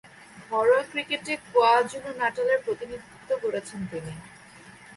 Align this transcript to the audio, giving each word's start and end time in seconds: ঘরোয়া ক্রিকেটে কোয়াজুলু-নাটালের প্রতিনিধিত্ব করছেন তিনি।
ঘরোয়া 0.49 0.83
ক্রিকেটে 0.91 1.33
কোয়াজুলু-নাটালের 1.47 2.59
প্রতিনিধিত্ব 2.65 3.29
করছেন 3.43 3.79
তিনি। 3.91 4.13